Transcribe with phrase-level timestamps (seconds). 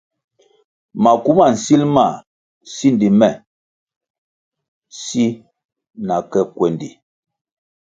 [1.03, 2.07] Maku ma nsil ma
[2.75, 3.29] sindi me
[5.01, 5.25] si
[6.07, 6.89] na ke kwendi.